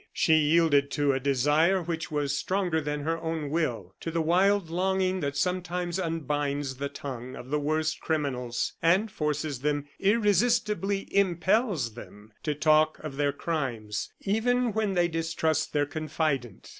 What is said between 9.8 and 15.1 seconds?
irresistibly impels them to talk of their crimes, even when they